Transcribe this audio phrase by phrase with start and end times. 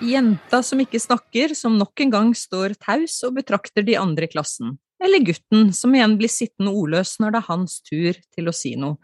[0.00, 4.32] Jenta som ikke snakker, som nok en gang står taus og betrakter de andre i
[4.32, 4.74] klassen.
[5.00, 8.74] Eller gutten som igjen blir sittende ordløs når det er hans tur til å si
[8.80, 8.98] noe.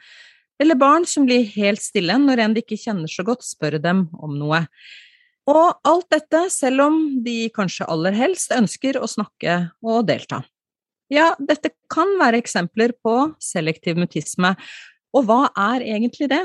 [0.60, 4.06] Eller barn som blir helt stille når en de ikke kjenner så godt, spør dem
[4.16, 4.62] om noe.
[5.46, 10.40] Og alt dette selv om de kanskje aller helst ønsker å snakke og delta.
[11.12, 14.56] Ja, dette kan være eksempler på selektiv mutisme,
[15.14, 16.42] og hva er egentlig det?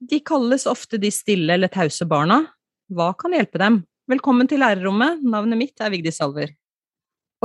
[0.00, 2.40] De kalles ofte de stille eller tause barna.
[2.88, 3.82] Hva kan hjelpe dem?
[4.08, 6.54] Velkommen til lærerrommet, navnet mitt er Vigdis Salver.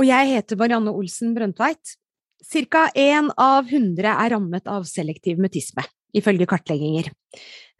[0.00, 1.98] Og jeg heter Marianne Olsen Brøndtveit.
[2.44, 7.10] Cirka én av hundre er rammet av selektiv mutisme ifølge kartlegginger.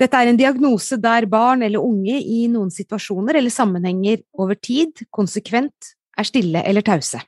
[0.00, 5.04] Dette er en diagnose der barn eller unge i noen situasjoner eller sammenhenger over tid
[5.14, 7.20] konsekvent er stille eller tause.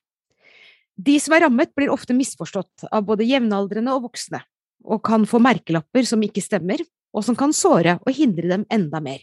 [0.96, 4.40] De som er rammet, blir ofte misforstått av både jevnaldrende og voksne,
[4.86, 6.80] og kan få merkelapper som ikke stemmer,
[7.12, 9.20] og som kan såre og hindre dem enda mer.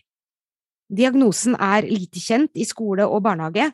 [0.93, 3.71] Diagnosen er lite kjent i skole og barnehage,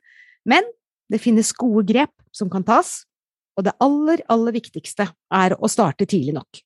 [0.48, 0.64] men
[1.12, 3.04] det finnes gode grep som kan tas,
[3.60, 6.62] og det aller, aller viktigste er å starte tidlig nok.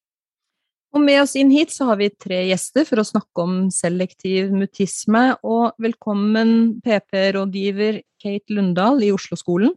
[0.94, 4.52] Og med oss inn hit så har vi tre gjester for å snakke om selektiv
[4.54, 5.24] mutisme.
[5.42, 9.74] Og velkommen PP-rådgiver Kate Lundahl i Oslo-skolen.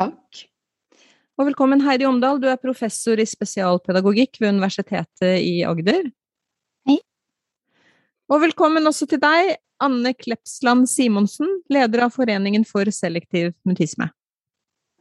[0.00, 0.46] Takk.
[1.36, 6.08] Og velkommen Heidi Omdal, du er professor i spesialpedagogikk ved Universitetet i Agder.
[6.88, 6.96] Hei.
[8.32, 14.08] Og velkommen også til deg, Anne Klepsland Simonsen, leder av Foreningen for selektiv mutisme.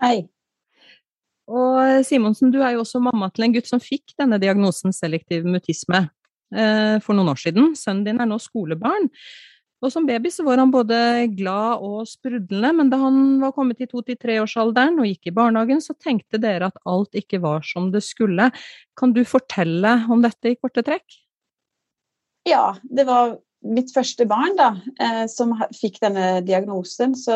[0.04, 0.26] Hei.
[1.52, 5.48] Og Simonsen, du er jo også mamma til en gutt som fikk denne diagnosen selektiv
[5.48, 6.06] mutisme
[6.56, 7.74] eh, for noen år siden.
[7.76, 9.10] Sønnen din er nå skolebarn.
[9.82, 10.96] Og som baby så var han både
[11.34, 15.96] glad og sprudlende, men da han var kommet i to-til-treårsalderen og gikk i barnehagen, så
[15.98, 18.52] tenkte dere at alt ikke var som det skulle.
[18.98, 21.18] Kan du fortelle om dette i korte trekk?
[22.46, 27.18] Ja, det var mitt første barn da, eh, som fikk denne diagnosen.
[27.18, 27.36] Så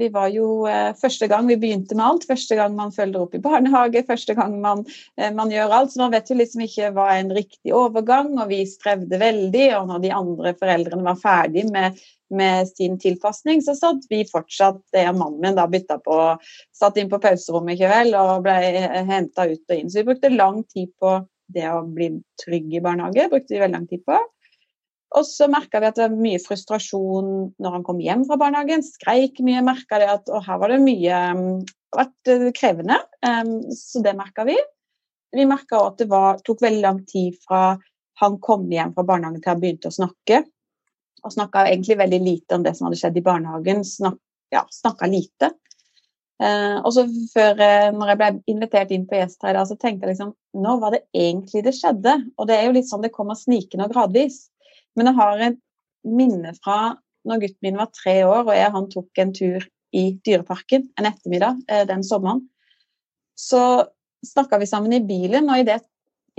[0.00, 3.34] vi var jo eh, første gang vi begynte med alt, første gang man følger opp
[3.36, 4.86] i barnehage, første gang man,
[5.20, 5.92] eh, man, gjør alt.
[5.92, 9.66] Så man vet jo liksom ikke hva er en riktig overgang, og vi strevde veldig.
[9.80, 12.00] Og når de andre foreldrene var ferdig med,
[12.32, 16.18] med sin tilpasning, så satt vi fortsatt det og mannen min da bytta på,
[16.80, 18.56] satt inn på pauserommet i kveld og ble
[19.10, 19.92] henta ut og inn.
[19.92, 21.18] Så vi brukte lang tid på
[21.50, 23.28] det å bli trygg i barnehage.
[23.28, 24.16] brukte vi veldig lang tid på.
[25.18, 28.84] Og så merka vi at det var mye frustrasjon når han kom hjem fra barnehagen.
[28.86, 29.62] Skreik mye.
[29.66, 31.56] Merka det at og her var det mye mm,
[31.96, 33.00] vært eh, krevende.
[33.74, 34.54] Så det merka vi.
[35.34, 37.78] Vi merka òg at det var, tok veldig lang tid fra
[38.20, 40.44] han kom hjem fra barnehagen til han begynte å snakke.
[41.24, 43.82] Og snakka egentlig veldig lite om det som hadde skjedd i barnehagen.
[43.86, 44.18] Snak,
[44.52, 45.52] ja, snakka lite.
[46.40, 47.04] Uh, og så
[47.34, 50.30] før, uh, når jeg ble invitert inn på Gjest her, så tenkte jeg liksom
[50.64, 52.14] Nå var det egentlig det skjedde?
[52.40, 54.46] Og det er jo litt sånn det kommer snikende og gradvis.
[54.98, 55.60] Men jeg har et
[56.06, 56.78] minne fra
[57.28, 61.08] når gutten min var tre år og jeg han tok en tur i Dyreparken en
[61.10, 62.44] ettermiddag eh, den sommeren.
[63.38, 63.60] Så
[64.26, 65.82] snakka vi sammen i bilen, og idet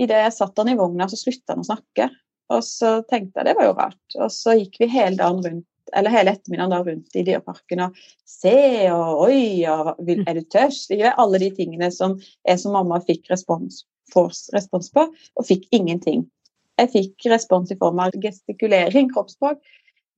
[0.00, 2.08] i det jeg satt han i vogna, så slutta han å snakke.
[2.52, 4.16] Og så tenkte jeg det var jo rart.
[4.18, 7.96] Og så gikk vi hele dagen rundt eller hele ettermiddagen da rundt i Dyreparken og
[8.28, 8.54] se
[8.94, 10.88] og oi og er du tørst?
[10.88, 12.14] Vi gjør alle de tingene som
[12.48, 13.82] jeg som mamma fikk respons,
[14.54, 16.24] respons på, og fikk ingenting.
[16.82, 19.60] Jeg fikk respons i form av gestikulering, kroppsspråk,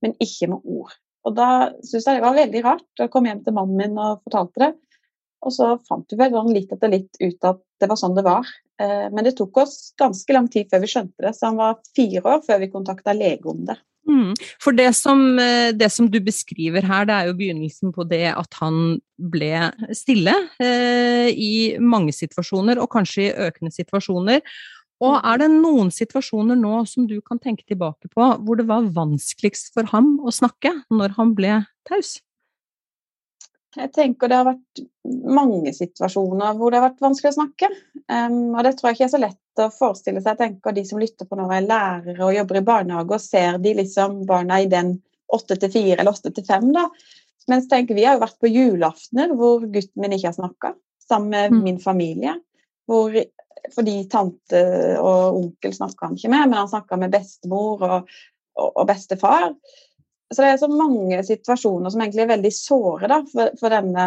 [0.03, 0.95] men ikke med ord.
[1.25, 1.49] Og da
[1.81, 4.73] syntes jeg det var veldig rart å komme hjem til mannen min og fortalte det.
[5.45, 8.25] Og så fant vi vel sånn litt etter litt ut at det var sånn det
[8.25, 8.47] var.
[8.81, 11.81] Eh, men det tok oss ganske lang tid før vi skjønte det, så han var
[11.97, 13.77] fire år før vi kontakta lege om det.
[14.05, 14.33] Mm.
[14.61, 18.27] For det som, eh, det som, du beskriver her, det er jo begynnelsen på det
[18.33, 24.43] at han ble stille eh, i mange situasjoner, og kanskje i økende situasjoner.
[25.03, 28.87] Og er det noen situasjoner nå som du kan tenke tilbake på hvor det var
[28.95, 31.57] vanskeligst for ham å snakke når han ble
[31.87, 32.19] taus?
[33.75, 37.69] Jeg tenker det har vært mange situasjoner hvor det har vært vanskelig å snakke.
[38.07, 40.31] Um, og det tror jeg ikke er så lett å forestille seg.
[40.31, 43.23] Jeg tenker de som lytter på når jeg er lærere og jobber i barnehage og
[43.25, 44.95] ser de liksom barna i den
[45.35, 46.87] åtte til fire eller åtte til fem, da.
[47.51, 50.73] Mens tenker vi har jo vært på julaftener hvor gutten min ikke har snakka,
[51.05, 51.63] sammen med mm.
[51.67, 52.39] min familie.
[52.85, 53.15] Hvor
[53.73, 54.61] fordi tante
[54.99, 58.13] og onkel snakka han ikke med, men han snakka med bestemor og,
[58.59, 59.51] og, og, bestefar.
[60.33, 64.05] Så det er så mange situasjoner som egentlig er veldig såre da, for, for denne,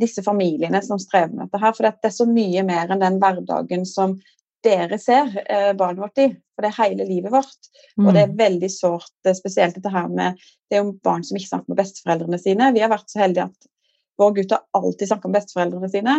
[0.00, 1.76] disse familiene som strever med dette her.
[1.76, 4.18] For det er så mye mer enn den hverdagen som
[4.64, 6.28] dere ser eh, barnet vårt i.
[6.54, 7.70] For det er hele livet vårt.
[7.96, 8.06] Mm.
[8.06, 8.38] Og det er mm.
[8.42, 10.38] veldig sårt, eh, spesielt dette her med
[10.68, 12.72] Det er jo barn som ikke snakker med besteforeldrene sine.
[12.76, 13.74] Vi har vært så heldige at
[14.18, 16.14] Vår gutt har alltid snakka med besteforeldrene sine.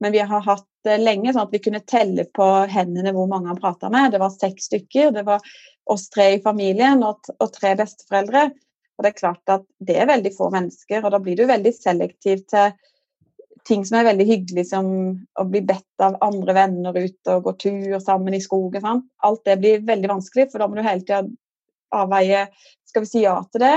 [0.00, 3.60] Men vi har hatt lenge sånn at vi kunne telle på hendene hvor mange han
[3.60, 4.12] prata med.
[4.14, 5.10] Det var seks stykker.
[5.16, 5.44] Det var
[5.90, 8.46] oss tre i familien og, og, tre besteforeldre.
[8.96, 11.72] Og det er klart at det er veldig få mennesker, og da blir du veldig
[11.72, 12.74] selektiv til
[13.68, 14.90] ting som er veldig hyggelig, som
[15.40, 18.82] å bli bedt av andre venner ut og gå tur sammen i skogen.
[18.84, 19.06] Sant?
[19.24, 21.24] Alt det blir veldig vanskelig, for da må du hele tida
[21.96, 22.46] avveie
[22.88, 23.76] skal vi si ja til det,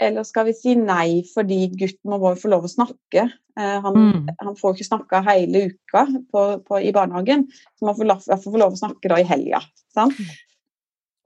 [0.00, 3.26] eller skal vi si nei fordi gutten må få lov å snakke.
[3.58, 4.28] Eh, han, mm.
[4.40, 8.14] han, får ikke snakka hele uka på, på, i barnehagen, så man får,
[8.44, 9.62] får, lov å snakke da i helga.
[9.94, 10.16] Sant?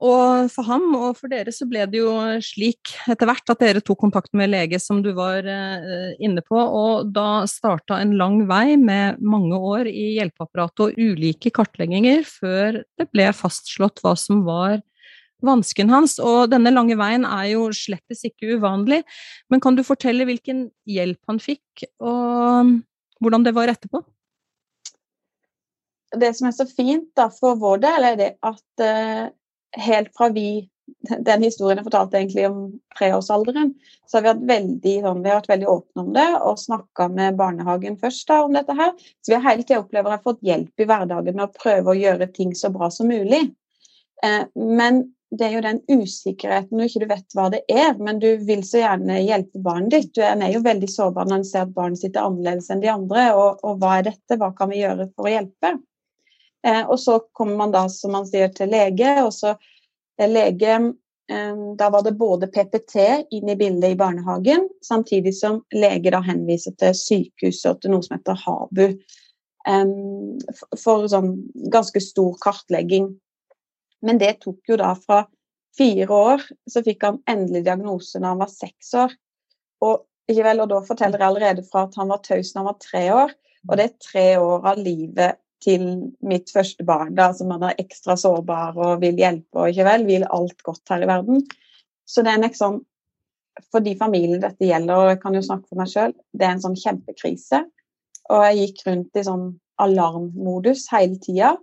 [0.03, 2.11] Og for ham og for dere så ble det jo
[2.43, 6.57] slik etter hvert at dere tok kontakt med lege, som du var eh, inne på,
[6.59, 12.81] og da starta en lang vei med mange år i hjelpeapparatet og ulike kartlegginger før
[12.99, 14.81] det ble fastslått hva som var
[15.47, 16.17] vansken hans.
[16.19, 19.03] Og denne lange veien er jo slettes ikke uvanlig,
[19.53, 22.75] men kan du fortelle hvilken hjelp han fikk, og
[23.23, 24.03] hvordan det var etterpå?
[26.15, 29.33] Det som er så fint da, for vår del, er det at uh
[29.75, 30.69] helt fra vi
[31.25, 32.59] den historien jeg fortalte egentlig om
[32.97, 33.71] treårsalderen,
[34.05, 37.07] så har vi vært veldig, sånn, vi har vært veldig åpne om det og snakka
[37.13, 38.93] med barnehagen først da, om dette her.
[39.21, 41.91] Så vi har hele tida opplevd å ha fått hjelp i hverdagen med å prøve
[41.91, 43.41] å gjøre ting så bra som mulig.
[44.23, 45.01] Eh, men
[45.33, 48.61] det er jo den usikkerheten når ikke du vet hva det er, men du vil
[48.67, 50.11] så gjerne hjelpe barnet ditt.
[50.15, 52.91] Du er jo veldig sårbar når en ser at barnet sitt er annerledes enn de
[52.93, 53.25] andre.
[53.35, 55.73] Og, og hva er dette, hva kan vi gjøre for å hjelpe?
[56.65, 59.55] Eh, og så kommer man da, som man sier, til lege, og så
[60.21, 60.77] lege
[61.25, 62.95] Da var det både PPT
[63.33, 68.05] inn i bildet i barnehagen, samtidig som lege da henviser til sykehuset og til noe
[68.05, 68.83] som heter HABU.
[70.77, 71.31] For sånn
[71.73, 73.09] ganske stor kartlegging.
[74.05, 75.23] Men det tok jo da fra
[75.77, 79.15] fire år, så fikk han endelig diagnose når han var seks år.
[79.85, 82.79] Og, vel, og da forteller jeg allerede fra at han var taus når han var
[82.83, 83.35] tre år.
[83.65, 85.85] Og det er tre år av livet til
[86.25, 90.03] mitt første barn, da, som man er ekstra sårbar og vil hjelpe og ikke vel,
[90.05, 91.41] vil alt godt her i verden.
[92.05, 92.83] Så det er liksom
[93.71, 96.57] For de familiene dette gjelder, og jeg kan jo snakke for meg sjøl, det er
[96.57, 97.61] en sånn kjempekrise.
[98.27, 99.45] Og jeg gikk rundt i sånn
[99.79, 101.53] alarmmodus hele tida.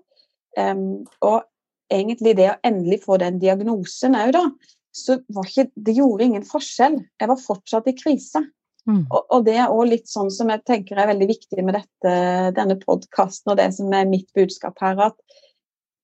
[0.56, 1.44] Um, og
[1.93, 4.47] egentlig det å endelig få den diagnosen òg, da,
[4.93, 6.99] så var ikke Det gjorde ingen forskjell.
[7.21, 8.43] Jeg var fortsatt i krise.
[8.89, 9.05] Mm.
[9.05, 12.15] Og, og, det er òg litt sånn som jeg tenker er veldig viktig med dette,
[12.56, 15.39] denne podkasten og det som er mitt budskap her, at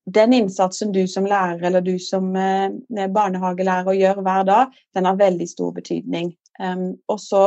[0.08, 2.70] den innsatsen du som lærer eller du som eh,
[3.12, 6.32] barnehagelærer gjør hver dag, den har veldig stor betydning.
[6.58, 7.42] Um, og så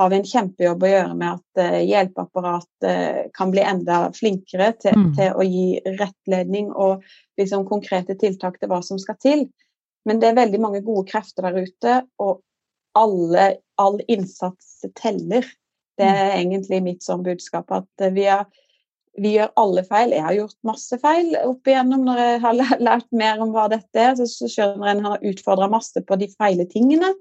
[0.00, 4.72] har vi en kjempejobb å gjøre med at uh, hjelpeapparatet uh, kan bli enda flinkere
[4.80, 5.10] til, mm.
[5.18, 7.04] til, å gi rettledning og
[7.40, 9.44] liksom, konkrete tiltak til hva som skal til.
[10.08, 12.40] Men det er veldig mange gode krefter der ute, og
[12.98, 15.46] alle, all innsats teller.
[16.00, 16.40] Det er mm.
[16.40, 17.70] egentlig mitt sånn budskap.
[17.74, 18.46] At vi, er,
[19.20, 20.14] vi, gjør alle feil.
[20.16, 24.06] Jeg har gjort masse feil opp igjennom når jeg har lært mer om hva dette
[24.06, 24.16] er.
[24.16, 27.12] Så, skjønner jeg at han har utfordra masse på de feile tingene.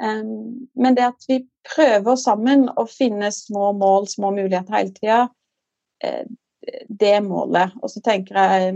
[0.00, 5.18] Men det at vi prøver sammen å finne små mål, små muligheter hele tida,
[6.02, 6.24] uh,
[6.88, 7.74] det er målet.
[7.82, 8.74] Og så tenker jeg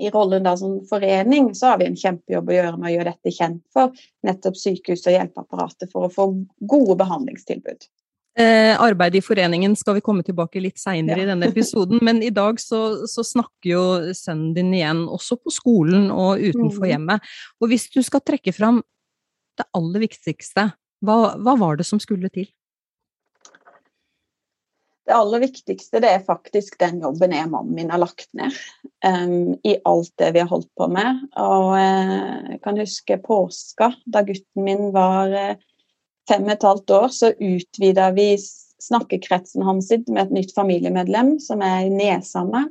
[0.00, 3.14] i rollen da som forening, så har vi en kjempejobb å gjøre med å gjøre
[3.14, 3.96] dette kjent for
[4.26, 6.28] nettopp sykehus og hjelpeapparatet for å få
[6.70, 7.88] gode behandlingstilbud.
[8.38, 11.26] Eh, arbeidet i foreningen skal vi komme tilbake litt seinere ja.
[11.26, 13.82] i denne episoden, men i dag så, så, snakker jo
[14.14, 16.90] sønnen din igjen også på skolen og utenfor mm.
[16.92, 17.32] hjemmet.
[17.60, 18.80] Og hvis du skal trekke fram
[19.60, 20.70] det aller viktigste,
[21.04, 22.48] hva, hva var det som skulle til?
[25.10, 28.54] Det aller viktigste det er faktisk den jobben jeg og mannen min har lagt ned
[29.02, 31.24] um, i alt det vi har holdt på med.
[31.40, 35.56] Og uh, jeg kan huske påska, da gutten min var uh,
[36.30, 38.28] fem og et halvt år, så utvida vi
[38.80, 42.70] snakkekretsen hans med et nytt familiemedlem som er i Neshammer.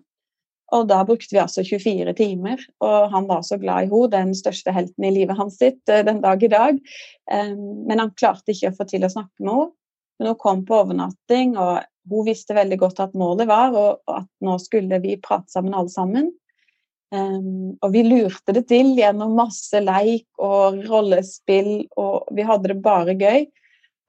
[0.76, 4.34] Og da brukte vi altså 24 timer, og han var så glad i henne, den
[4.38, 6.82] største helten i livet hans sitt uh, den dag i dag.
[7.32, 9.72] Um, men han klarte ikke å få til å snakke med henne.
[10.20, 11.80] Men hun kom på overnatting, og
[12.12, 15.94] hun visste veldig godt at målet var og at nå skulle vi prate sammen alle
[15.94, 16.28] sammen.
[17.10, 22.82] Um, og vi lurte det til gjennom masse leik og rollespill, og vi hadde det
[22.86, 23.48] bare gøy.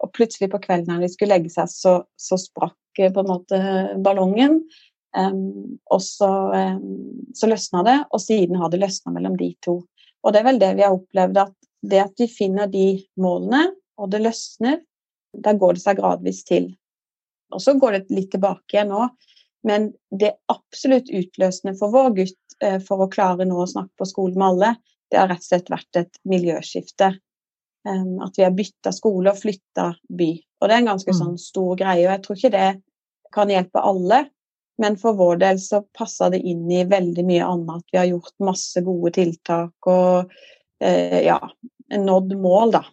[0.01, 3.31] Og plutselig på kvelden når de skulle legge seg, så, så sprakk eh, på en
[3.31, 3.61] måte
[4.05, 4.61] ballongen.
[5.17, 9.81] Um, og så, um, så løsna det, og siden har det løsna mellom de to.
[10.23, 11.57] Og det er vel det vi har opplevd, at
[11.91, 14.81] det at vi finner de målene, og det løsner,
[15.33, 16.71] da går det seg gradvis til.
[17.55, 19.09] Og så går det litt tilbake igjen nå.
[19.67, 24.09] Men det absolutt utløsende for vår gutt eh, for å klare nå å snakke på
[24.09, 24.71] skolen med alle,
[25.11, 27.11] det har rett og slett vært et miljøskifte.
[27.89, 30.31] Um, at vi har bytta skole og flytta by.
[30.61, 31.19] Og det er en ganske mm.
[31.19, 32.71] sånn stor greie, og jeg tror ikke det
[33.35, 34.23] kan hjelpe alle.
[34.81, 37.85] Men for vår del så passa det inn i veldig mye annet.
[37.93, 40.33] Vi har gjort masse gode tiltak og
[40.81, 41.39] eh, ja,
[41.97, 42.85] nådd mål, da.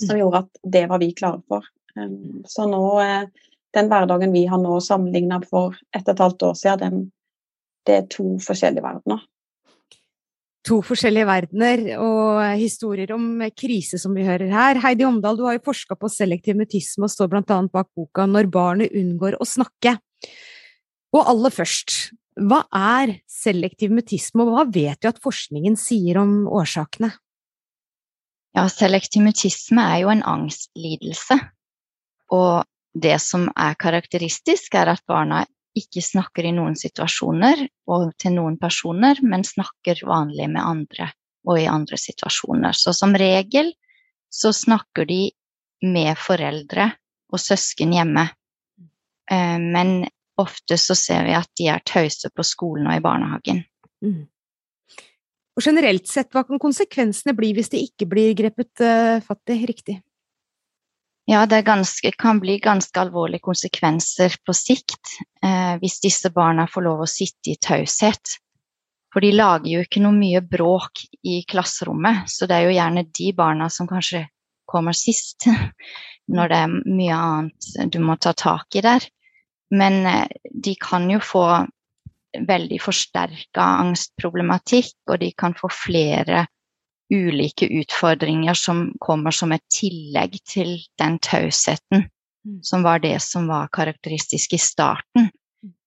[0.00, 0.20] Som mm.
[0.20, 1.64] gjorde at det var vi klare for.
[1.96, 6.46] Um, så nå, eh, den hverdagen vi har nå sammenligna for ett og et halvt
[6.50, 7.10] år siden, den,
[7.88, 9.24] det er to forskjellige verdener
[10.66, 14.80] to forskjellige verdener og historier om krise som vi hører her.
[14.82, 18.50] Heidi Omdal, du har jo forska på selektiv mutisme og står annet bak boka Når
[18.52, 19.96] barnet unngår å snakke.
[21.16, 26.44] Og aller først, hva er selektiv mutisme, og hva vet du at forskningen sier om
[26.46, 27.10] årsakene?
[28.56, 31.38] Ja, selektiv mutisme er jo en angstlidelse.
[32.34, 35.44] Og det som er karakteristisk, er at barna
[35.78, 41.12] ikke snakker i noen situasjoner og til noen personer, men snakker vanlig med andre
[41.46, 42.74] og i andre situasjoner.
[42.76, 43.72] Så som regel
[44.30, 45.30] så snakker de
[45.86, 46.90] med foreldre
[47.30, 48.26] og søsken hjemme.
[49.30, 50.04] Eh, men
[50.42, 53.64] ofte så ser vi at de er tause på skolen og i barnehagen.
[54.04, 54.28] Mm.
[55.58, 59.60] Og generelt sett, hva kan konsekvensene bli hvis det ikke blir grepet uh, fatt i
[59.68, 59.98] riktig?
[61.30, 65.12] Ja, det ganske, kan bli ganske alvorlige konsekvenser på sikt
[65.44, 68.32] eh, hvis disse barna får lov å sitte i taushet.
[69.14, 73.06] For de lager jo ikke noe mye bråk i klasserommet, så det er jo gjerne
[73.06, 74.24] de barna som kanskje
[74.70, 75.46] kommer sist
[76.34, 79.06] når det er mye annet du må ta tak i der.
[79.74, 81.44] Men eh, de kan jo få
[82.46, 86.46] veldig forsterka angstproblematikk, og de kan få flere
[87.10, 92.06] ulike utfordringer som kommer som et tillegg til den tausheten
[92.46, 92.60] mm.
[92.62, 95.30] som var det som var karakteristisk i starten.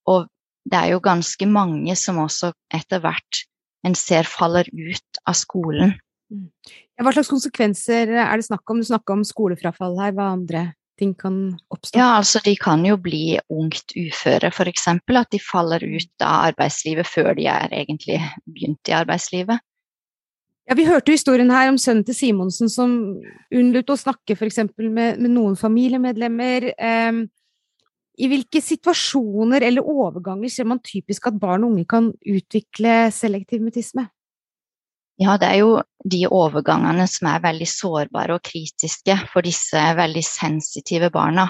[0.09, 0.27] Og
[0.67, 3.43] det er jo ganske mange som også etter hvert
[3.87, 5.95] en ser faller ut av skolen.
[6.31, 6.47] Mm.
[7.03, 8.79] Hva slags konsekvenser er det snakk om?
[8.79, 10.69] Du snakker om skolefrafall her, hva andre
[10.99, 11.37] ting kan
[11.73, 11.97] oppstå?
[11.97, 14.87] Ja, altså de kan jo bli ungt uføre, f.eks.
[14.93, 19.63] At de faller ut av arbeidslivet før de er egentlig begynt i arbeidslivet.
[20.69, 22.93] Ja, Vi hørte historien her om sønnen til Simonsen som
[23.51, 24.61] unnlot å snakke f.eks.
[24.79, 26.69] Med, med noen familiemedlemmer.
[26.77, 27.23] Eh,
[28.23, 33.65] I hvilke situasjoner eller overganger ser man typisk at barn og unge kan utvikle selektiv
[33.65, 34.07] mutisme?
[35.21, 35.73] Ja, det er jo
[36.09, 41.47] de overgangene som er veldig sårbare og kritiske for disse veldig sensitive barna.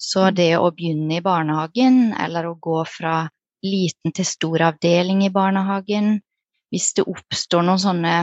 [0.00, 0.34] Så mm.
[0.38, 3.24] det å begynne i barnehagen, eller å gå fra
[3.66, 6.14] liten til stor avdeling i barnehagen,
[6.70, 8.14] hvis det oppstår noen sånne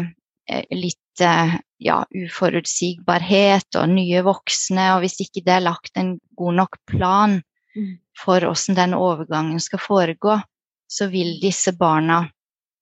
[0.49, 6.15] eh, litt eh, ja, uforutsigbarhet og nye voksne, og hvis ikke det er lagt en
[6.39, 7.37] god nok plan
[7.75, 7.93] mm.
[8.17, 10.39] for hvordan den overgangen skal foregå,
[10.87, 12.23] så vil disse barna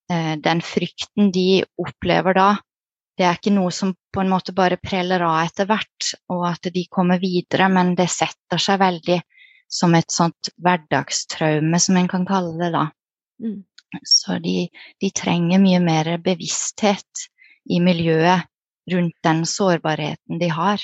[0.08, 2.48] Den frykten de opplever da,
[3.16, 6.68] det er ikke noe som på en måte bare preller av etter hvert, og at
[6.72, 9.16] de kommer videre, men det setter seg veldig
[9.72, 12.84] som et sånt hverdagstraume, som en kan kalle det da.
[13.42, 13.62] Mm.
[14.04, 14.56] Så de,
[15.00, 17.26] de, trenger mye mer bevissthet
[17.72, 18.46] i miljøet
[18.92, 20.82] rundt den sårbarheten de har.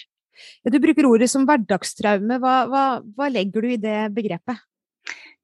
[0.65, 2.41] Ja, du bruker ordet som hverdagstraume.
[2.43, 4.65] Hva, hva, hva, legger du i det begrepet?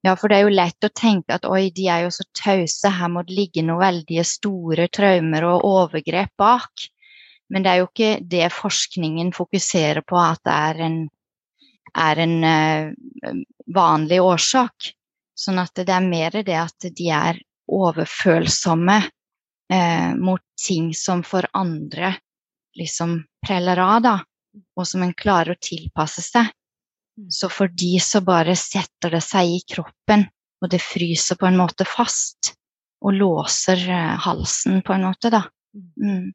[0.07, 2.91] Ja, for det er jo lett å tenke at oi, de er jo så tause,
[2.95, 6.87] her må det ligge noen veldig store traumer og overgrep bak.
[7.51, 10.99] Men det er jo ikke det forskningen fokuserer på, at det er en,
[11.99, 13.33] er en uh,
[13.75, 14.93] vanlig årsak.
[15.39, 21.49] Sånn at det er mer det at de er overfølsomme uh, mot ting som for
[21.59, 22.15] andre
[22.79, 24.17] liksom preller av, da,
[24.79, 26.53] og som en klarer å tilpasse seg.
[27.19, 27.31] Mm.
[27.35, 30.27] Så for de så bare setter det seg i kroppen,
[30.63, 32.55] og det fryser på en måte fast.
[33.03, 35.45] Og låser eh, halsen på en måte, da.
[36.03, 36.33] Mm.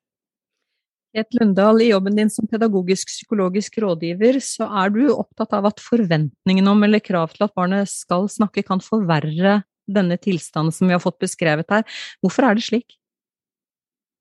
[1.13, 5.83] Het Lundahl, i jobben din som pedagogisk psykologisk rådgiver, så er du opptatt av at
[5.83, 10.95] forventningene om eller krav til at barnet skal snakke, kan forverre denne tilstanden som vi
[10.95, 11.85] har fått beskrevet her.
[12.23, 12.97] Hvorfor er det slik?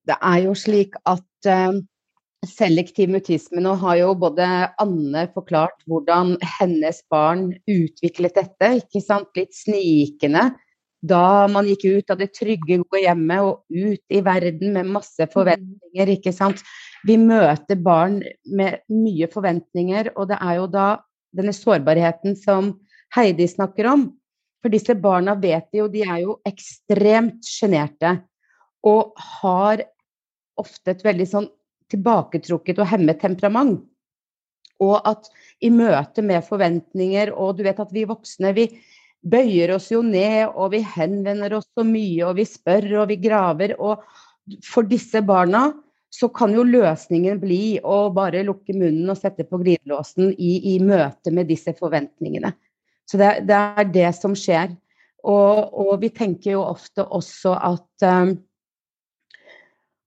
[0.04, 1.80] Det er jo slik at uh,
[2.48, 4.46] selektiv mutisme Nå har jo både
[4.82, 10.50] Anne forklart hvordan hennes barn utviklet dette, ikke sant, litt snikende.
[11.02, 15.26] Da man gikk ut av det trygge, gode hjemmet og ut i verden med masse
[15.32, 16.62] forventninger, ikke sant.
[17.06, 20.88] Vi møter barn med mye forventninger, og det er jo da
[21.34, 22.76] denne sårbarheten som
[23.16, 24.06] Heidi snakker om,
[24.62, 28.20] for disse barna vet vi jo, de er jo ekstremt sjenerte.
[28.86, 29.82] Og har
[30.58, 31.50] ofte et veldig sånn
[31.92, 33.84] tilbaketrukket og hemmet temperament.
[34.82, 35.28] Og at
[35.62, 38.66] i møte med forventninger, og du vet at vi voksne, vi
[39.22, 43.20] bøyer oss jo ned, og vi henvender oss så mye, og vi spør, og vi
[43.22, 43.76] graver.
[43.78, 44.02] Og
[44.66, 45.68] for disse barna
[46.12, 50.78] så kan jo løsningen bli å bare lukke munnen og sette på glidelåsen i, i
[50.82, 52.52] møte med disse forventningene.
[53.08, 54.74] Så det, det er det som skjer.
[55.22, 58.34] Og, og, vi tenker jo ofte også at um,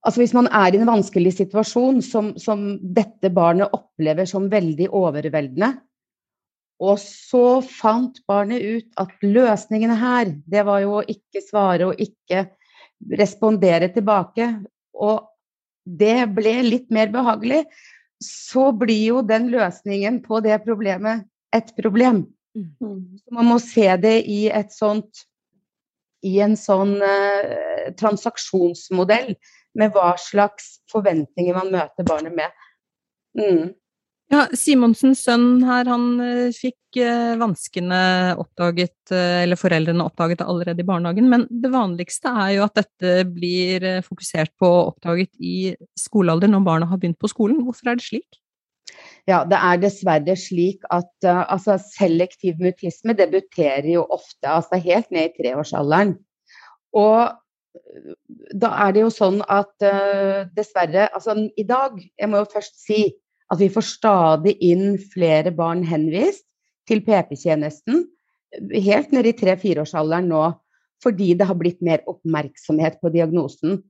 [0.05, 4.91] Altså Hvis man er i en vanskelig situasjon som, som, dette barnet opplever som veldig
[4.93, 5.71] overveldende,
[6.85, 12.01] og så fant barnet ut at løsningene her, det var jo å ikke svare og
[12.03, 12.43] ikke
[13.15, 14.49] respondere tilbake.
[14.93, 15.23] Og
[15.85, 17.63] det ble litt mer behagelig.
[18.21, 21.23] Så blir jo den løsningen på det problemet
[21.55, 22.25] et problem.
[22.55, 23.15] Mm.
[23.23, 25.25] Så man må se det i et sånt
[26.25, 29.35] i en sånn eh, transaksjonsmodell
[29.77, 32.53] med hva slags forventninger man møter barnet med.
[33.37, 33.73] Mm.
[34.33, 37.99] Ja, Simonsens sønn her, han uh, fikk uh, vanskene
[38.41, 43.27] oppdaget, eller foreldrene oppdaget det allerede i barnehagen, men det vanligste er jo at dette
[43.35, 47.61] blir fokusert på og oppdaget i skolealder når barna har begynt på skolen.
[47.67, 48.41] Hvorfor er det slik?
[49.25, 55.09] Ja, det er dessverre slik at uh, altså, selektiv mutisme debuterer jo ofte altså helt
[55.13, 56.13] ned i treårsalderen.
[56.95, 57.33] Og eh,
[58.55, 62.79] da er det jo sånn at uh, dessverre Altså i dag, jeg må jo først
[62.81, 62.99] si
[63.53, 66.45] at vi får stadig inn flere barn henvist
[66.89, 68.05] til PP-tjenesten
[68.85, 70.45] helt ned i tre-fireårsalderen nå
[71.03, 73.81] fordi det har blitt mer oppmerksomhet på diagnosen.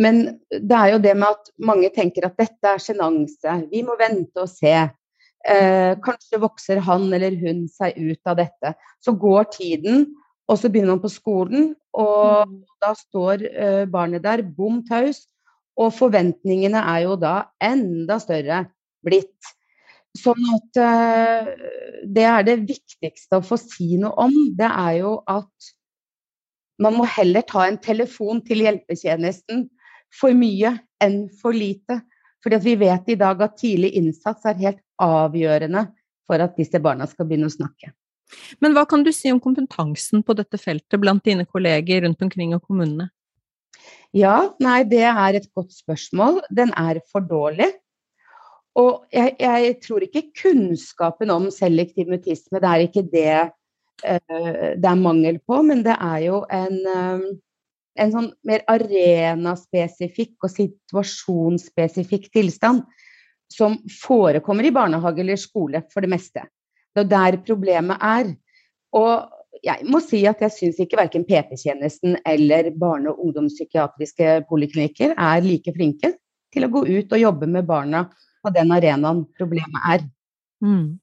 [0.00, 3.94] Men det er jo det med at mange tenker at dette er sjenanse, vi må
[4.00, 4.72] vente og se.
[5.46, 8.72] Eh, kanskje vokser han eller hun seg ut av dette.
[9.04, 10.08] Så går tiden,
[10.46, 12.58] og så begynner man på skolen, og mm.
[12.82, 15.24] da står eh, barnet der bom taus.
[15.76, 18.62] Og forventningene er jo da enda større
[19.04, 19.50] blitt.
[20.16, 21.50] Sånn at eh,
[22.08, 24.36] det er det viktigste å få si noe om.
[24.56, 25.72] Det er jo at
[26.80, 29.66] man må heller ta en telefon til hjelpetjenesten
[30.14, 32.00] for mye enn for lite.
[32.44, 35.88] Fordi vi vet i dag at tidlig innsats er helt avgjørende
[36.26, 37.92] for at disse barna skal begynne å snakke.
[38.62, 42.54] Men hva kan du si om kompetansen på dette feltet blant dine kolleger rundt omkring
[42.56, 43.10] i kommunene?
[44.16, 46.40] Ja, nei, det er et godt spørsmål.
[46.54, 47.68] Den er for dårlig.
[48.76, 53.30] Og jeg, jeg tror ikke kunnskapen om selektiv mutisme, det er ikke det
[54.04, 57.24] uh, det er mangel på, men det er jo en, um,
[57.96, 62.84] en sånn mer arenaspesifikk og situasjonsspesifikk tilstand
[63.52, 66.44] som forekommer i barnehage eller skole for det meste.
[66.96, 68.32] Det er der problemet er.
[68.96, 75.16] Og jeg må si at jeg syns ikke verken PP-tjenesten eller barne- og ungdomspsykiatriske poliklinikker
[75.16, 76.14] er like flinke
[76.54, 78.06] til å gå ut og jobbe med barna
[78.44, 80.06] på den arenaen problemet er.
[80.64, 80.96] Mm.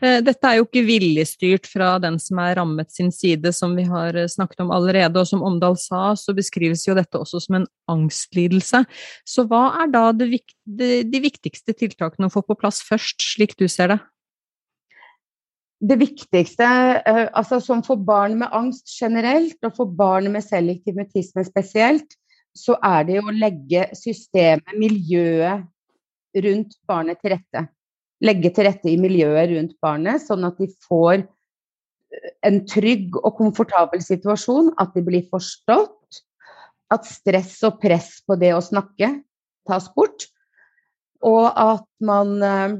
[0.00, 3.84] Eh, dette er jo ikke viljestyrt fra den som er rammet sin side, som vi
[3.88, 5.20] har eh, snakket om allerede.
[5.20, 8.84] Og som Omdal sa, så beskrives jo dette også som en angstlidelse.
[9.28, 13.94] Så hva er da de viktigste tiltakene å få på plass først, slik du ser
[13.94, 14.00] det?
[15.76, 16.66] Det viktigste,
[17.04, 22.16] eh, altså som for barn med angst generelt, og for barn med selektiv mutisme spesielt,
[22.56, 25.66] så er det å legge systemet, miljøet
[26.46, 27.66] rundt barnet til rette.
[28.24, 33.36] Legge til rette i miljøet rundt barnet, sånn at de får eh, en trygg og
[33.36, 36.22] komfortabel situasjon, at de blir forstått,
[36.94, 39.10] at stress og press på det å snakke
[39.66, 40.28] tas bort,
[41.26, 42.76] og at man eh,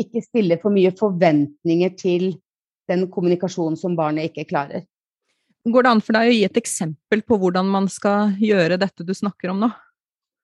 [0.00, 2.32] ikke stiller for mye forventninger til
[2.90, 4.84] den kommunikasjonen som barnet ikke klarer.
[5.64, 9.06] Går det an for deg å gi et eksempel på hvordan man skal gjøre dette
[9.06, 9.70] du snakker om nå?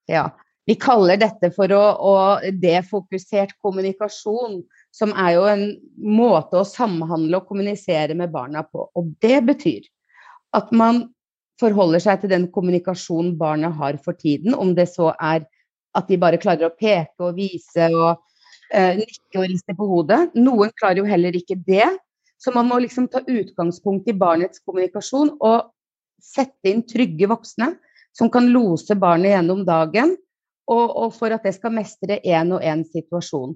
[0.09, 0.31] Ja,
[0.65, 2.13] vi kaller dette for å, å
[2.61, 4.61] defokusert kommunikasjon,
[4.93, 5.65] som er jo en
[6.01, 8.87] måte å samhandle og kommunisere med barna på.
[8.97, 9.85] Og det betyr
[10.57, 11.05] at man
[11.61, 15.45] forholder seg til den kommunikasjonen barnet har for tiden, om det så er
[15.97, 18.21] at de bare klarer å peke og vise og
[18.71, 20.21] nikke og riste på hodet.
[20.37, 21.87] Noen klarer jo heller ikke det.
[22.41, 25.69] Så man må liksom ta utgangspunkt i barnets kommunikasjon og
[26.21, 27.75] sette inn trygge voksne
[28.17, 30.15] som kan lose barnet gjennom dagen
[30.71, 33.53] og, og for at det skal mestre én og én situasjon.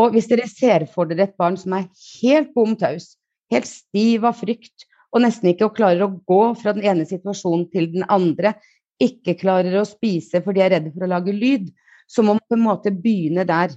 [0.00, 1.86] Og hvis dere ser for dere et barn som er
[2.22, 3.14] helt bom taus,
[3.52, 7.92] helt stiv av frykt, og nesten ikke klarer å gå fra den ene situasjonen til
[7.92, 8.56] den andre,
[9.02, 11.68] ikke klarer å spise fordi de er redde for å lage lyd,
[12.10, 13.74] så må man på en måte begynne der.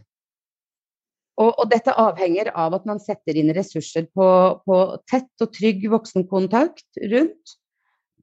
[1.37, 4.27] Og, og dette avhenger av at man setter inn ressurser på,
[4.65, 4.77] på
[5.09, 7.57] tett og trygg voksenkontakt rundt.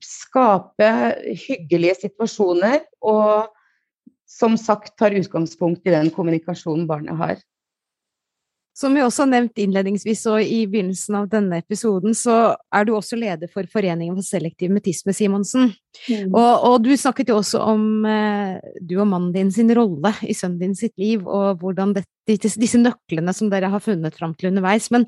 [0.05, 0.88] Skape
[1.46, 3.53] hyggelige situasjoner og
[4.29, 7.38] som sagt tar utgangspunkt i den kommunikasjonen barnet har.
[8.74, 12.96] Som vi også har nevnt innledningsvis og i begynnelsen av denne episoden, så er du
[12.96, 15.70] også leder for Foreningen for selektiv mutisme, Simonsen.
[16.08, 16.32] Mm.
[16.34, 20.34] Og, og, du snakket jo også om eh, du og mannen din sin rolle i
[20.34, 24.34] sønnen din sitt liv, og hvordan dette, disse, disse nøklene som dere har funnet fram
[24.34, 24.90] til underveis.
[24.90, 25.06] Men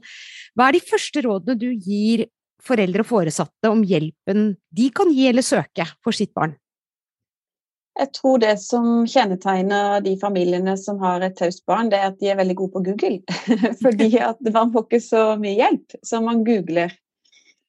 [0.54, 2.28] hva er de første rådene du gir
[2.66, 6.54] foreldre og foresatte om hjelpen de kan gi eller søke for sitt barn?
[7.96, 12.18] Jeg tror det som kjennetegner de familiene som har et taust barn, det er at
[12.20, 13.38] de er veldig gode på Google.
[13.84, 16.92] Fordi at man får ikke så mye hjelp, så man googler.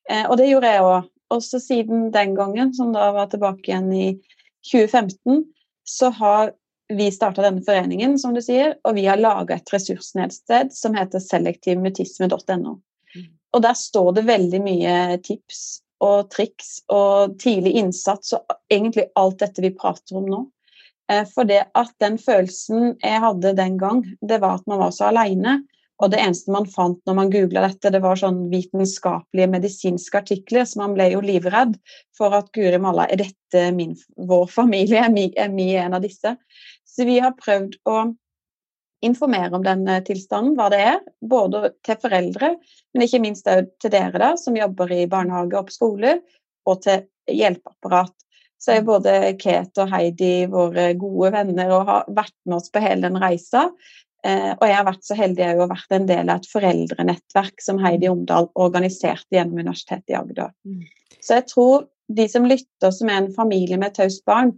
[0.09, 1.07] Eh, og det gjorde jeg òg.
[1.31, 4.07] Også siden den gangen, som da var tilbake igjen i
[4.67, 5.45] 2015,
[5.87, 6.53] så har
[6.93, 11.23] vi starta denne foreningen, som du sier, og vi har laga et ressursnedsted som heter
[11.23, 12.77] selektivmutisme.no.
[13.15, 13.27] Mm.
[13.55, 15.65] Og der står det veldig mye tips
[16.03, 20.43] og triks og tidlig innsats og egentlig alt dette vi prater om nå.
[21.11, 24.93] Eh, for det at den følelsen jeg hadde den gang, det var at man var
[24.95, 25.61] så aleine.
[25.97, 30.67] Og det eneste man fant når man googla dette, det var sånn vitenskapelige medisinske artikler,
[30.69, 31.73] så man ble jo livredd
[32.17, 33.95] for at guri malla, er dette min,
[34.29, 35.01] vår familie?
[35.07, 36.35] Er vi, er vi en av disse?
[36.85, 37.97] Så vi har prøvd å
[39.05, 41.01] informere om den tilstanden, hva det er.
[41.21, 42.53] Både til foreldre,
[42.93, 46.17] men ikke minst òg til dere da, som jobber i barnehage og på skole,
[46.67, 48.13] og til hjelpeapparat.
[48.57, 52.81] Så er både Kate og Heidi våre gode venner og har vært med oss på
[52.81, 53.67] hele den reisa.
[54.25, 57.77] Eh, og jeg har vært så heldig å vært en del av et foreldrenettverk som
[57.83, 60.49] Heidi Omdal organiserte gjennom Universitetet i Agder.
[60.65, 60.87] Mm.
[61.21, 61.85] Så jeg tror
[62.17, 64.55] de som lytter, som er en familie med taust barn,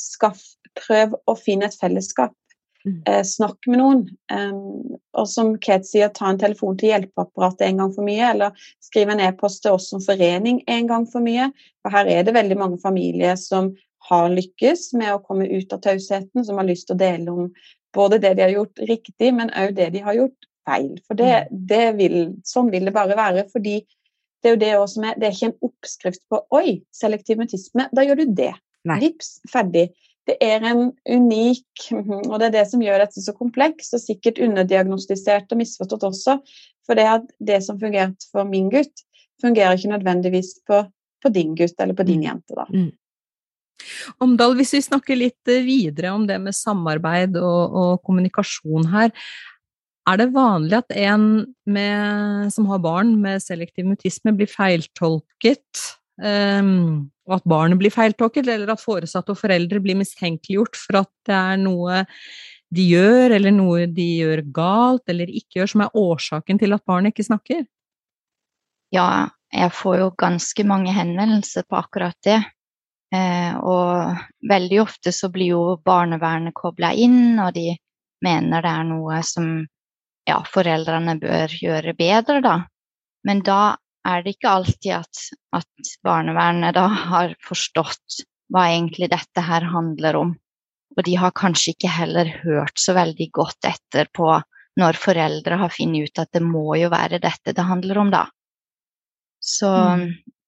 [0.00, 0.42] skaff,
[0.76, 2.39] prøv å finne et fellesskap Mm.
[2.86, 4.02] Eh, snakk med noen.
[4.32, 8.70] Um, og som Kate sier, ta en telefon til hjelpeapparatet en gang for mye, eller
[8.84, 11.50] skriv en e-post til oss som forening en gang for mye.
[11.84, 13.74] For her er det veldig mange familier som
[14.08, 17.50] har lykkes med å komme ut av tausheten, som har lyst til å dele om
[17.94, 20.92] både det de har gjort riktig, men òg det de har gjort feil.
[21.04, 21.62] For det, mm.
[21.72, 23.48] det vil, sånn vil det bare være.
[23.52, 23.80] fordi
[24.40, 27.90] det er jo det også med, det er ikke en oppskrift på 'oi, selektiv mutisme',
[27.92, 28.54] da gjør du det.
[28.88, 29.90] Vips, ferdig
[30.30, 34.40] det er en unik Og det er det som gjør dette så komplekst, og sikkert
[34.42, 36.38] underdiagnostisert og misforstått også.
[36.86, 39.04] For det at det som fungerte for min gutt,
[39.42, 40.82] fungerer ikke nødvendigvis på,
[41.22, 42.26] på din gutt eller på din mm.
[42.28, 42.66] jente, da.
[42.68, 42.90] Mm.
[44.20, 49.14] Omdal, hvis vi snakker litt eh, videre om det med samarbeid og, og kommunikasjon her.
[50.08, 51.24] Er det vanlig at en
[51.68, 55.84] med, som har barn med selektiv mutisme, blir feiltolket?
[56.20, 61.12] Um, og at barnet blir feiltolket, eller at foresatte og foreldre blir mistenkeliggjort for at
[61.28, 62.04] det er noe
[62.70, 66.86] de gjør, eller noe de gjør galt eller ikke gjør, som er årsaken til at
[66.86, 67.64] barnet ikke snakker?
[68.94, 72.38] Ja, jeg får jo ganske mange henvendelser på akkurat det.
[73.14, 77.74] Eh, og veldig ofte så blir jo barnevernet kobla inn, og de
[78.22, 79.50] mener det er noe som
[80.28, 82.56] ja, foreldrene bør gjøre bedre, da.
[83.26, 83.76] Men da
[84.08, 85.22] er det ikke alltid at,
[85.56, 90.32] at barnevernet da har forstått hva egentlig dette her handler om.
[90.96, 94.32] Og de har kanskje ikke heller hørt så veldig godt etter på
[94.80, 98.24] når foreldre har funnet ut at det må jo være dette det handler om, da.
[99.40, 100.06] Så mm.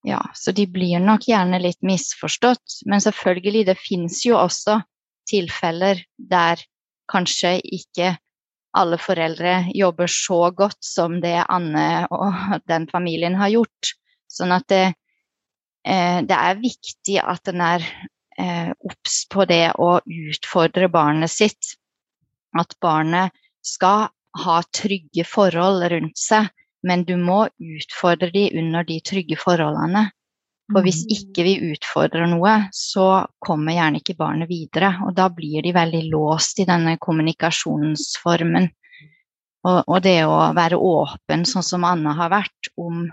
[0.09, 2.83] ja, så de blir nok gjerne litt misforstått.
[2.89, 4.81] Men selvfølgelig, det fins jo også
[5.29, 6.63] tilfeller der
[7.11, 8.17] kanskje ikke
[8.79, 13.93] alle foreldre jobber så godt som det Anne og den familien har gjort.
[14.33, 14.95] Sånn at det,
[15.85, 17.85] eh, det er viktig at en er
[18.39, 21.77] eh, obs på det å utfordre barnet sitt.
[22.57, 23.33] At barnet
[23.65, 24.09] skal
[24.43, 26.49] ha trygge forhold rundt seg,
[26.83, 30.09] men du må utfordre dem under de trygge forholdene.
[30.71, 31.15] For hvis mm.
[31.17, 34.95] ikke vi utfordrer noe, så kommer gjerne ikke barnet videre.
[35.07, 38.69] Og da blir de veldig låst i denne kommunikasjonsformen.
[39.63, 43.05] Og, og det å være åpen, sånn som Anna har vært, om,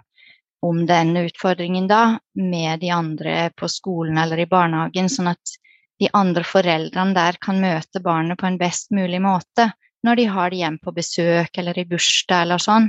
[0.65, 5.57] om denne utfordringen da, med de andre på skolen eller i barnehagen, sånn at
[5.99, 9.67] de andre foreldrene der kan møte barnet på en best mulig måte
[10.07, 12.88] når de har det hjem på besøk eller i bursdag eller sånn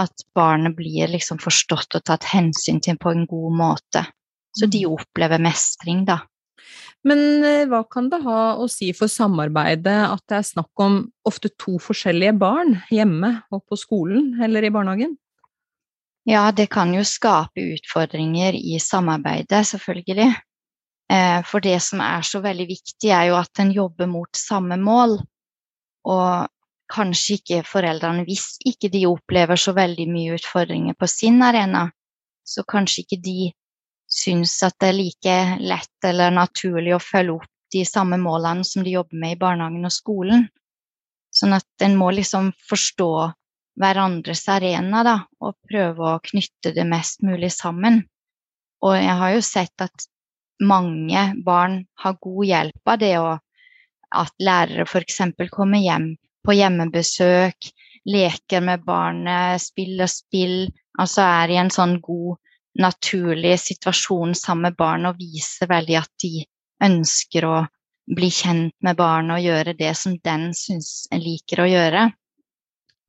[0.00, 4.04] at barnet blir liksom forstått og tatt hensyn til på en god måte.
[4.56, 4.98] Så de mm.
[4.98, 6.22] opplever mestring, da.
[7.06, 11.00] Men eh, hva kan det ha å si for samarbeidet at det er snakk om
[11.28, 15.16] ofte to forskjellige barn hjemme og på skolen eller i barnehagen?
[16.28, 20.28] Ja, det kan jo skape utfordringer i samarbeidet, selvfølgelig.
[21.10, 24.76] Eh, for det som er så veldig viktig, er jo at en jobber mot samme
[24.78, 25.16] mål.
[26.04, 26.50] Og
[26.90, 31.86] kanskje ikke foreldrene, hvis ikke de opplever så veldig mye utfordringer på sin arena,
[32.44, 33.50] så kanskje ikke de
[34.10, 38.82] syns at det er like lett eller naturlig å følge opp de samme målene som
[38.82, 40.48] de jobber med i barnehagen og skolen.
[41.30, 43.10] Sånn at en må liksom forstå
[43.80, 48.02] hverandres arena, da, og prøve å knytte det mest mulig sammen.
[48.82, 50.08] Og jeg har jo sett at
[50.60, 53.38] mange barn har god hjelp av det, og
[54.10, 55.22] at lærere f.eks.
[55.54, 56.10] kommer hjem
[56.44, 57.70] på hjemmebesøk,
[58.10, 62.38] leker med barnet, spiller spill, altså er i en sånn god,
[62.80, 66.44] naturlig situasjon sammen med barnet og viser veldig at de
[66.86, 67.56] ønsker å
[68.10, 72.04] bli kjent med barnet og gjøre det som den syns liker å gjøre.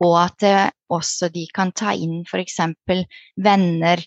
[0.01, 0.55] Og at det
[0.91, 2.57] også de kan ta inn f.eks.
[3.37, 4.01] venner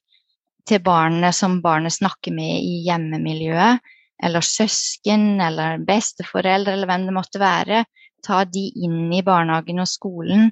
[0.69, 3.83] til barnet som barnet snakker med i hjemmemiljøet,
[4.25, 7.85] eller søsken eller besteforeldre eller hvem det måtte være.
[8.25, 10.51] Ta de inn i barnehagen og skolen,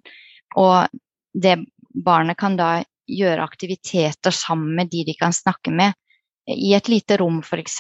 [0.57, 0.93] og
[1.33, 1.59] det
[1.93, 5.97] barnet kan da gjøre aktiviteter sammen med de de kan snakke med,
[6.47, 7.79] i et lite rom f.eks.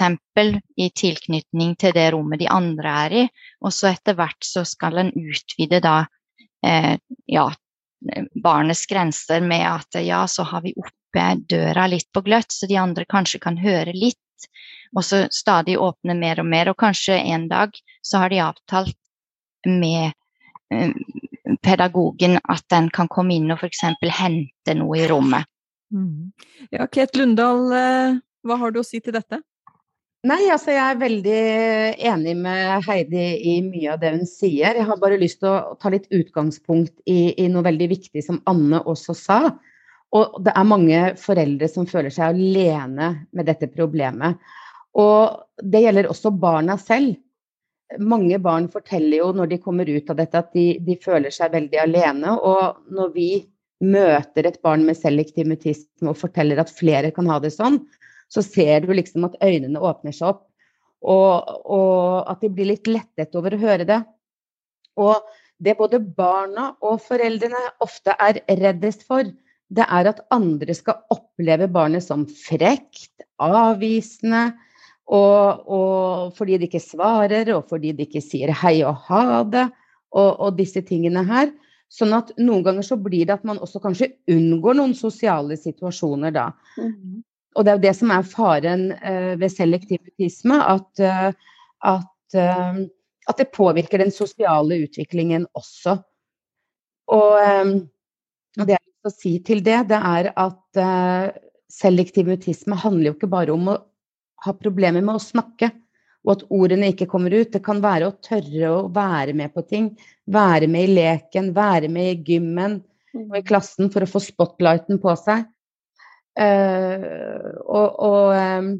[0.76, 3.24] i tilknytning til det rommet de andre er i.
[3.66, 6.04] Og så etter hvert så skal en utvide da
[6.66, 6.94] eh,
[7.26, 7.48] ja,
[8.44, 12.78] barnets grenser med at ja, så har vi oppe døra litt på gløtt, så de
[12.78, 14.18] andre kanskje kan høre litt.
[14.96, 18.98] Og så stadig åpne mer og mer, og kanskje en dag så har de avtalt
[19.68, 20.12] med
[20.72, 20.92] eh,
[21.62, 23.84] pedagogen at den kan komme inn og f.eks.
[24.18, 25.48] hente noe i rommet.
[25.92, 26.32] Mm.
[26.72, 29.42] Ja, Ket Lundahl, eh, hva har du å si til dette?
[30.22, 31.38] Nei, altså jeg er veldig
[32.12, 34.76] enig med Heidi i mye av det hun sier.
[34.78, 38.38] Jeg har bare lyst til å ta litt utgangspunkt i, i noe veldig viktig som
[38.46, 39.40] Anne også sa.
[40.14, 44.38] Og det er mange foreldre som føler seg alene med dette problemet.
[44.94, 47.16] Og det gjelder også barna selv.
[48.00, 51.52] Mange barn forteller jo når de kommer ut av dette at de, de føler seg
[51.52, 52.36] veldig alene.
[52.38, 53.28] Og når vi
[53.82, 57.80] møter et barn med selektiv mutisme og forteller at flere kan ha det sånn,
[58.32, 60.46] så ser du liksom at øynene åpner seg opp.
[61.02, 63.98] Og, og, at de blir litt lettet over å høre det.
[65.02, 65.18] Og
[65.62, 69.26] det både barna og foreldrene ofte er reddest for,
[69.72, 74.52] det er at andre skal oppleve barnet som frekt, avvisende,
[75.12, 79.66] og, og fordi de ikke svarer, og fordi de ikke sier hei og ha det,
[80.12, 81.52] og, og disse tingene her.
[81.92, 86.32] Sånn at noen ganger så blir det at man også kanskje unngår noen sosiale situasjoner
[86.32, 86.48] da.
[86.80, 87.20] Mm
[87.56, 91.30] og det er jo det som er faren uh, ved selektiv autisme, at, uh,
[91.92, 92.80] at, uh,
[93.28, 95.98] at, det påvirker den sosiale utviklingen også.
[97.12, 97.74] Og, um,
[98.58, 100.82] og det jeg vil si til det, det er at
[101.72, 103.78] selektiv autisme handler jo ikke bare om å
[104.44, 105.70] ha problemer med å snakke,
[106.22, 107.50] og at ordene ikke kommer ut.
[107.54, 109.90] Det kan være å tørre å være med på ting.
[110.30, 112.78] Være med i leken, være med i gymmen
[113.26, 115.44] og i klassen for å få spotlighten på seg.
[116.32, 118.70] Uh, og, og um,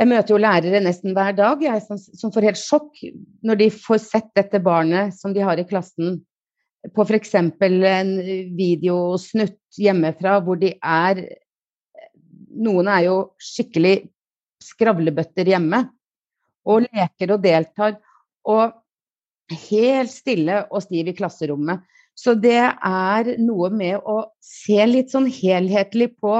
[0.00, 3.04] jeg møter jo lærere nesten hver dag jeg, som, som, får helt sjokk
[3.46, 6.18] når de får sett dette barnet som de har i klassen,
[6.92, 7.36] på f.eks.
[7.38, 8.10] en
[8.58, 11.22] videosnutt hjemmefra hvor de er
[12.54, 13.96] Noen er jo skikkelig
[14.62, 15.84] skravlebøtter hjemme
[16.68, 17.98] og leker og deltar.
[18.48, 18.72] Og
[19.68, 21.84] helt stille og stiv i klasserommet.
[22.14, 26.36] Så det er noe med å se litt sånn helhetlig på,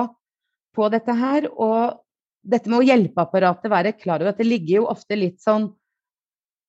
[0.74, 1.48] på dette her.
[1.50, 1.98] Og
[2.44, 5.72] dette med å hjelpeapparatet være klar over at det ligger jo ofte litt sånn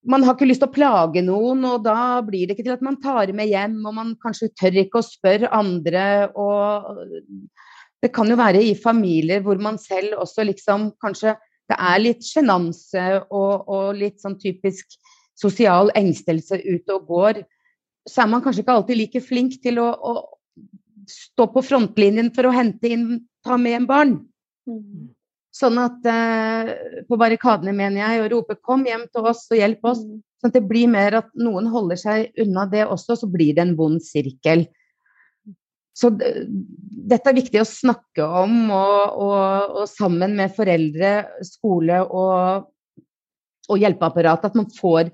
[0.05, 2.83] man har ikke lyst til å plage noen, og da blir det ikke til at
[2.85, 6.29] man tar med hjem, og man kanskje tør ikke å spørre andre.
[6.37, 6.99] og
[8.05, 11.33] Det kan jo være i familier hvor man selv også liksom kanskje
[11.65, 14.99] Det er litt sjenanse og, og, litt sånn typisk
[15.33, 17.39] sosial engstelse ute og går
[18.05, 20.13] så er man kanskje ikke alltid like flink til å, å
[21.09, 23.05] stå på frontlinjen for å hente inn,
[23.45, 24.15] ta med en barn.
[24.69, 25.09] Mm.
[25.55, 26.71] Sånn at eh,
[27.07, 30.03] på barrikadene, mener jeg, og rope 'kom hjem til oss og hjelp oss'.
[30.03, 30.21] Mm.
[30.41, 33.63] Sånn at det blir mer at noen holder seg unna det også, så blir det
[33.63, 34.67] en vond sirkel.
[35.95, 41.11] Så dette er viktig å snakke om, og, og, og sammen med foreldre,
[41.45, 42.67] skole og,
[43.69, 45.13] og hjelpeapparat, at man får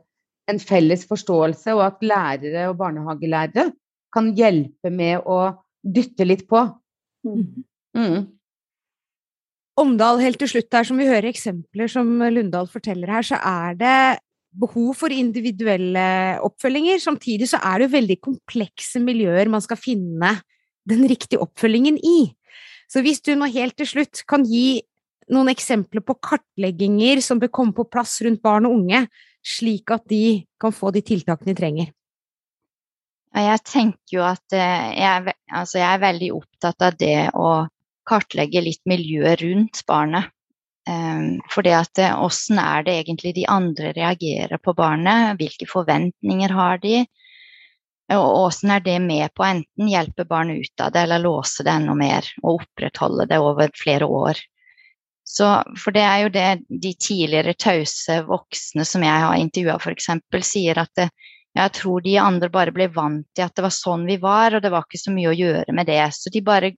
[0.50, 3.70] en felles forståelse, og at lærere og barnehagelærere
[4.12, 5.40] kan hjelpe med å
[5.82, 6.66] dytte litt på.
[7.28, 7.46] Mm.
[7.98, 8.22] mm.
[9.82, 13.78] Omdal, helt til slutt her, som vi hører eksempler som Lundahl forteller her, så er
[13.80, 13.98] det
[14.52, 16.04] behov for individuelle
[16.44, 17.00] oppfølginger.
[17.02, 20.34] Samtidig så er det jo veldig komplekse miljøer man skal finne
[20.90, 22.32] den riktige oppfølgingen i.
[22.92, 24.82] Så hvis du nå helt til slutt kan gi
[25.32, 29.06] noen eksempler på kartlegginger som bør komme på plass rundt barn og unge,
[29.42, 31.92] slik at de kan få de tiltakene de trenger?
[33.32, 37.52] Jeg tenker jo at eh, jeg, altså jeg er veldig opptatt av det å
[38.08, 40.34] kartlegge litt miljøet rundt barnet.
[40.90, 45.38] Um, for det at åssen eh, er det egentlig de andre reagerer på barnet?
[45.40, 47.06] Hvilke forventninger har de?
[48.18, 51.64] Og åssen er det med på å enten hjelpe barn ut av det, eller låse
[51.64, 54.40] det enda mer, og opprettholde det over flere år.
[55.32, 55.48] Så,
[55.80, 60.10] for det er jo det de tidligere tause voksne som jeg har intervjua f.eks.,
[60.44, 61.08] sier at det,
[61.56, 64.64] jeg tror de andre bare ble vant til at det var sånn vi var, og
[64.64, 66.04] det var ikke så mye å gjøre med det.
[66.16, 66.74] Så de bare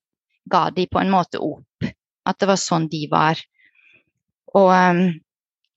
[0.49, 1.89] ga de på en måte opp.
[2.25, 3.41] At det var sånn de var.
[4.57, 5.03] Og um,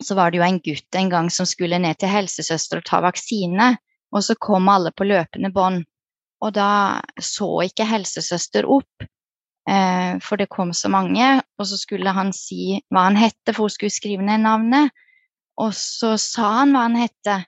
[0.02, 3.02] så var det jo en gutt en gang som skulle ned til helsesøster og ta
[3.04, 3.74] vaksine.
[4.16, 5.84] Og så kom alle på løpende bånd.
[6.44, 9.04] Og da så ikke helsesøster opp,
[9.68, 11.40] eh, for det kom så mange.
[11.58, 14.92] Og så skulle han si hva han hette, for hun skulle skrive ned navnet.
[15.60, 17.42] Og så sa han hva han hette.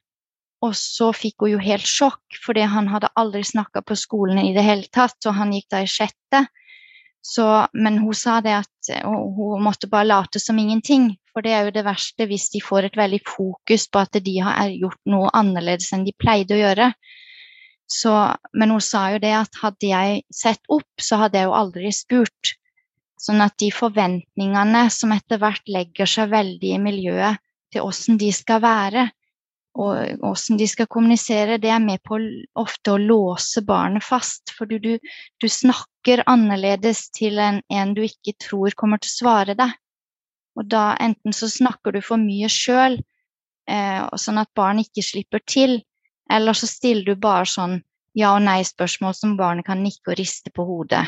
[0.64, 4.54] Og så fikk hun jo helt sjokk, fordi han hadde aldri snakka på skolen i
[4.56, 6.46] det hele tatt, og han gikk da i sjette.
[7.28, 7.44] Så,
[7.76, 11.74] men hun sa det at hun måtte bare late som ingenting, for det er jo
[11.76, 15.92] det verste hvis de får et veldig fokus på at de har gjort noe annerledes
[15.92, 16.92] enn de pleide å gjøre.
[17.88, 18.14] Så,
[18.56, 21.92] men hun sa jo det at hadde jeg sett opp, så hadde jeg jo aldri
[21.92, 22.54] spurt.
[23.20, 27.40] Sånn at de forventningene som etter hvert legger seg veldig i miljøet
[27.74, 29.08] til åssen de skal være,
[29.78, 32.18] og åssen de skal kommunisere, det er med på
[32.58, 34.50] ofte å låse barnet fast.
[34.56, 39.54] For du, du snakker annerledes til en, en du ikke tror kommer til å svare
[39.58, 39.76] deg.
[40.58, 42.98] Og da enten så snakker du for mye sjøl,
[43.70, 45.78] eh, sånn at barn ikke slipper til,
[46.30, 47.78] eller så stiller du bare sånn
[48.18, 51.06] ja- og nei-spørsmål som barnet kan nikke og riste på hodet.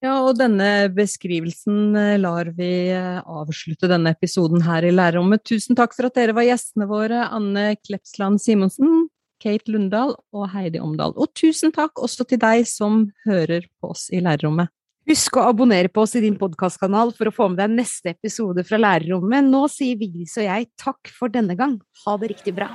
[0.00, 5.44] Ja, og denne beskrivelsen eh, lar vi eh, avslutte denne episoden her i lærerrommet.
[5.44, 9.10] Tusen takk for at dere var gjestene våre, Anne Klepsland Simonsen,
[9.40, 11.12] Kate Lundahl og Heidi Omdal.
[11.20, 14.72] Og tusen takk også til deg som hører på oss i lærerrommet.
[15.10, 18.62] Husk å abonnere på oss i din podkastkanal for å få med deg neste episode
[18.68, 19.48] fra Lærerrommet.
[19.48, 21.80] Nå sier Vigdis og jeg takk for denne gang.
[22.04, 22.70] Ha det riktig bra.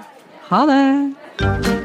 [0.51, 1.84] Ha det!